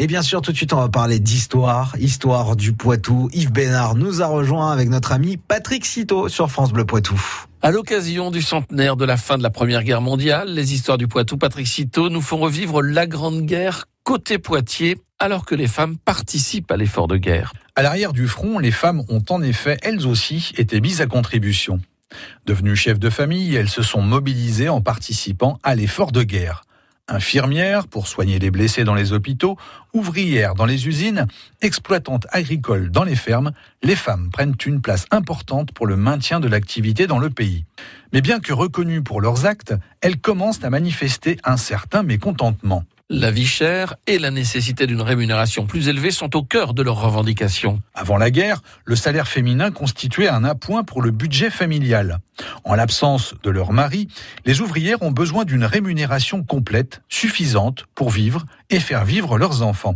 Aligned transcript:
Et 0.00 0.06
bien 0.06 0.22
sûr, 0.22 0.42
tout 0.42 0.52
de 0.52 0.56
suite, 0.56 0.72
on 0.72 0.76
va 0.76 0.88
parler 0.88 1.18
d'histoire, 1.18 1.96
histoire 1.98 2.54
du 2.54 2.72
Poitou. 2.72 3.28
Yves 3.32 3.50
Bénard 3.50 3.96
nous 3.96 4.22
a 4.22 4.28
rejoint 4.28 4.70
avec 4.70 4.88
notre 4.88 5.10
ami 5.10 5.38
Patrick 5.38 5.84
Citeau 5.84 6.28
sur 6.28 6.52
France 6.52 6.72
Bleu 6.72 6.84
Poitou. 6.84 7.20
À 7.62 7.72
l'occasion 7.72 8.30
du 8.30 8.40
centenaire 8.40 8.94
de 8.94 9.04
la 9.04 9.16
fin 9.16 9.38
de 9.38 9.42
la 9.42 9.50
Première 9.50 9.82
Guerre 9.82 10.00
mondiale, 10.00 10.50
les 10.54 10.72
histoires 10.72 10.98
du 10.98 11.08
Poitou, 11.08 11.36
Patrick 11.36 11.66
Citeau, 11.66 12.10
nous 12.10 12.20
font 12.20 12.36
revivre 12.36 12.80
la 12.80 13.08
Grande 13.08 13.44
Guerre 13.44 13.86
côté 14.04 14.38
Poitiers, 14.38 14.98
alors 15.18 15.44
que 15.44 15.56
les 15.56 15.66
femmes 15.66 15.96
participent 15.96 16.70
à 16.70 16.76
l'effort 16.76 17.08
de 17.08 17.16
guerre. 17.16 17.52
À 17.74 17.82
l'arrière 17.82 18.12
du 18.12 18.28
front, 18.28 18.60
les 18.60 18.70
femmes 18.70 19.02
ont 19.08 19.24
en 19.30 19.42
effet, 19.42 19.78
elles 19.82 20.06
aussi, 20.06 20.52
été 20.56 20.80
mises 20.80 21.00
à 21.00 21.06
contribution. 21.06 21.80
Devenues 22.46 22.76
chefs 22.76 23.00
de 23.00 23.10
famille, 23.10 23.56
elles 23.56 23.68
se 23.68 23.82
sont 23.82 24.00
mobilisées 24.00 24.68
en 24.68 24.80
participant 24.80 25.58
à 25.64 25.74
l'effort 25.74 26.12
de 26.12 26.22
guerre 26.22 26.62
infirmières 27.08 27.86
pour 27.86 28.06
soigner 28.06 28.38
les 28.38 28.50
blessés 28.50 28.84
dans 28.84 28.94
les 28.94 29.12
hôpitaux, 29.12 29.56
ouvrières 29.92 30.54
dans 30.54 30.66
les 30.66 30.86
usines, 30.86 31.26
exploitantes 31.60 32.26
agricoles 32.30 32.90
dans 32.90 33.04
les 33.04 33.16
fermes, 33.16 33.52
les 33.82 33.96
femmes 33.96 34.30
prennent 34.30 34.56
une 34.66 34.80
place 34.80 35.06
importante 35.10 35.72
pour 35.72 35.86
le 35.86 35.96
maintien 35.96 36.40
de 36.40 36.48
l'activité 36.48 37.06
dans 37.06 37.18
le 37.18 37.30
pays. 37.30 37.64
Mais 38.12 38.20
bien 38.20 38.40
que 38.40 38.52
reconnues 38.52 39.02
pour 39.02 39.20
leurs 39.20 39.46
actes, 39.46 39.74
elles 40.00 40.20
commencent 40.20 40.64
à 40.64 40.70
manifester 40.70 41.38
un 41.44 41.56
certain 41.56 42.02
mécontentement. 42.02 42.84
La 43.10 43.30
vie 43.30 43.46
chère 43.46 43.94
et 44.06 44.18
la 44.18 44.30
nécessité 44.30 44.86
d'une 44.86 45.00
rémunération 45.00 45.64
plus 45.64 45.88
élevée 45.88 46.10
sont 46.10 46.36
au 46.36 46.42
cœur 46.42 46.74
de 46.74 46.82
leurs 46.82 47.00
revendications. 47.00 47.80
Avant 47.94 48.18
la 48.18 48.30
guerre, 48.30 48.60
le 48.84 48.96
salaire 48.96 49.28
féminin 49.28 49.70
constituait 49.70 50.28
un 50.28 50.44
appoint 50.44 50.84
pour 50.84 51.00
le 51.00 51.10
budget 51.10 51.48
familial. 51.48 52.18
En 52.64 52.74
l'absence 52.74 53.34
de 53.42 53.48
leur 53.48 53.72
mari, 53.72 54.08
les 54.44 54.60
ouvrières 54.60 55.00
ont 55.00 55.10
besoin 55.10 55.46
d'une 55.46 55.64
rémunération 55.64 56.44
complète, 56.44 57.00
suffisante 57.08 57.86
pour 57.94 58.10
vivre 58.10 58.44
et 58.68 58.78
faire 58.78 59.06
vivre 59.06 59.38
leurs 59.38 59.62
enfants. 59.62 59.94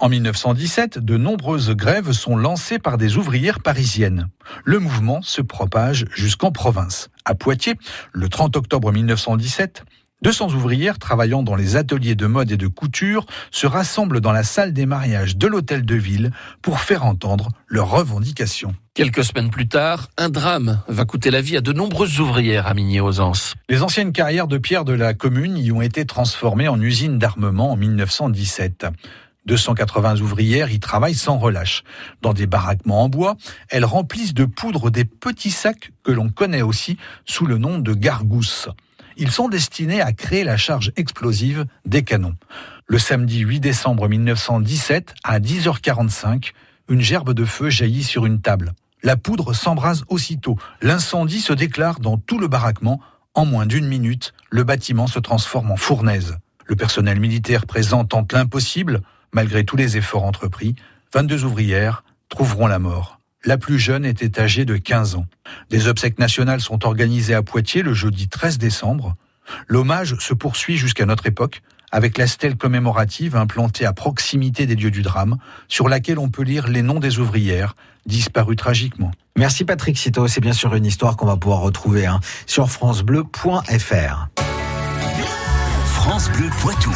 En 0.00 0.10
1917, 0.10 0.98
de 0.98 1.16
nombreuses 1.16 1.70
grèves 1.70 2.12
sont 2.12 2.36
lancées 2.36 2.78
par 2.78 2.98
des 2.98 3.16
ouvrières 3.16 3.60
parisiennes. 3.60 4.28
Le 4.64 4.78
mouvement 4.78 5.22
se 5.22 5.40
propage 5.40 6.04
jusqu'en 6.14 6.52
province. 6.52 7.08
À 7.24 7.34
Poitiers, 7.34 7.74
le 8.12 8.28
30 8.28 8.56
octobre 8.56 8.92
1917, 8.92 9.84
200 10.22 10.52
ouvrières 10.54 10.98
travaillant 10.98 11.42
dans 11.42 11.54
les 11.54 11.76
ateliers 11.76 12.14
de 12.14 12.26
mode 12.26 12.50
et 12.50 12.56
de 12.56 12.66
couture 12.66 13.24
se 13.50 13.66
rassemblent 13.66 14.20
dans 14.20 14.32
la 14.32 14.42
salle 14.42 14.72
des 14.72 14.84
mariages 14.84 15.36
de 15.36 15.46
l'hôtel 15.46 15.84
de 15.84 15.94
ville 15.94 16.30
pour 16.60 16.80
faire 16.80 17.06
entendre 17.06 17.48
leurs 17.68 17.90
revendications. 17.90 18.74
Quelques 18.92 19.24
semaines 19.24 19.50
plus 19.50 19.66
tard, 19.66 20.08
un 20.18 20.28
drame 20.28 20.82
va 20.88 21.04
coûter 21.06 21.30
la 21.30 21.40
vie 21.40 21.56
à 21.56 21.62
de 21.62 21.72
nombreuses 21.72 22.20
ouvrières 22.20 22.66
à 22.66 22.74
Migné-aux-Anses. 22.74 23.54
Les 23.70 23.82
anciennes 23.82 24.12
carrières 24.12 24.46
de 24.46 24.58
pierre 24.58 24.84
de 24.84 24.92
la 24.92 25.14
commune 25.14 25.56
y 25.56 25.72
ont 25.72 25.80
été 25.80 26.04
transformées 26.04 26.68
en 26.68 26.80
usines 26.80 27.18
d'armement 27.18 27.72
en 27.72 27.76
1917. 27.76 28.86
280 29.46 30.20
ouvrières 30.20 30.70
y 30.70 30.80
travaillent 30.80 31.14
sans 31.14 31.38
relâche. 31.38 31.82
Dans 32.20 32.34
des 32.34 32.46
baraquements 32.46 33.04
en 33.04 33.08
bois, 33.08 33.36
elles 33.70 33.86
remplissent 33.86 34.34
de 34.34 34.44
poudre 34.44 34.90
des 34.90 35.04
petits 35.06 35.50
sacs 35.50 35.92
que 36.02 36.12
l'on 36.12 36.28
connaît 36.28 36.62
aussi 36.62 36.98
sous 37.24 37.46
le 37.46 37.56
nom 37.56 37.78
de 37.78 37.94
gargousses. 37.94 38.68
Ils 39.20 39.30
sont 39.30 39.50
destinés 39.50 40.00
à 40.00 40.14
créer 40.14 40.44
la 40.44 40.56
charge 40.56 40.92
explosive 40.96 41.66
des 41.84 42.04
canons. 42.04 42.36
Le 42.86 42.98
samedi 42.98 43.40
8 43.40 43.60
décembre 43.60 44.08
1917, 44.08 45.14
à 45.24 45.38
10h45, 45.38 46.52
une 46.88 47.02
gerbe 47.02 47.34
de 47.34 47.44
feu 47.44 47.68
jaillit 47.68 48.02
sur 48.02 48.24
une 48.24 48.40
table. 48.40 48.72
La 49.02 49.18
poudre 49.18 49.52
s'embrase 49.52 50.04
aussitôt. 50.08 50.56
L'incendie 50.80 51.42
se 51.42 51.52
déclare 51.52 52.00
dans 52.00 52.16
tout 52.16 52.38
le 52.38 52.48
baraquement. 52.48 52.98
En 53.34 53.44
moins 53.44 53.66
d'une 53.66 53.86
minute, 53.86 54.32
le 54.48 54.64
bâtiment 54.64 55.06
se 55.06 55.18
transforme 55.18 55.70
en 55.70 55.76
fournaise. 55.76 56.38
Le 56.64 56.74
personnel 56.74 57.20
militaire 57.20 57.66
présent 57.66 58.06
tente 58.06 58.32
l'impossible. 58.32 59.02
Malgré 59.34 59.66
tous 59.66 59.76
les 59.76 59.98
efforts 59.98 60.24
entrepris, 60.24 60.76
22 61.12 61.44
ouvrières 61.44 62.04
trouveront 62.30 62.66
la 62.66 62.78
mort. 62.78 63.19
La 63.44 63.56
plus 63.56 63.78
jeune 63.78 64.04
était 64.04 64.38
âgée 64.38 64.64
de 64.64 64.76
15 64.76 65.14
ans. 65.14 65.26
Des 65.70 65.88
obsèques 65.88 66.18
nationales 66.18 66.60
sont 66.60 66.84
organisées 66.84 67.34
à 67.34 67.42
Poitiers 67.42 67.82
le 67.82 67.94
jeudi 67.94 68.28
13 68.28 68.58
décembre. 68.58 69.16
L'hommage 69.66 70.16
se 70.18 70.34
poursuit 70.34 70.76
jusqu'à 70.76 71.06
notre 71.06 71.26
époque 71.26 71.62
avec 71.90 72.18
la 72.18 72.26
stèle 72.26 72.56
commémorative 72.56 73.36
implantée 73.36 73.84
à 73.86 73.92
proximité 73.92 74.66
des 74.66 74.76
lieux 74.76 74.90
du 74.90 75.02
drame, 75.02 75.38
sur 75.68 75.88
laquelle 75.88 76.18
on 76.18 76.28
peut 76.28 76.42
lire 76.42 76.68
les 76.68 76.82
noms 76.82 77.00
des 77.00 77.18
ouvrières 77.18 77.74
disparues 78.06 78.56
tragiquement. 78.56 79.10
Merci 79.36 79.64
Patrick 79.64 79.98
Citeau, 79.98 80.28
c'est 80.28 80.40
bien 80.40 80.52
sûr 80.52 80.74
une 80.74 80.86
histoire 80.86 81.16
qu'on 81.16 81.26
va 81.26 81.36
pouvoir 81.36 81.60
retrouver 81.60 82.06
hein, 82.06 82.20
sur 82.46 82.70
francebleu.fr. 82.70 84.28
France 85.84 86.30
Bleu 86.30 86.48
Poitou. 86.60 86.92